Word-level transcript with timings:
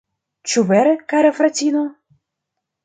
Ĉu 0.53 0.63
vere, 0.71 0.95
kara 1.13 1.33
fratino? 1.41 1.87